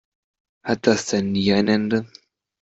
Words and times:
Hat 0.63 0.87
das 0.87 1.05
denn 1.05 1.31
nie 1.31 1.53
ein 1.53 1.67
Ende? 1.67 2.07